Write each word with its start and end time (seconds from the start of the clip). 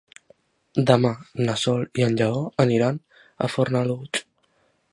Demà 0.91 1.11
na 1.41 1.55
Sol 1.63 1.85
i 2.01 2.07
en 2.07 2.17
Lleó 2.21 2.41
aniran 2.65 2.97
a 3.45 3.51
Fornalutx. 3.57 4.25